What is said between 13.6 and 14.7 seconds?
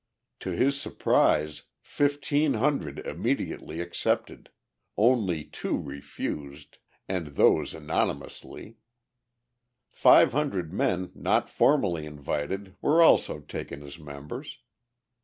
as members.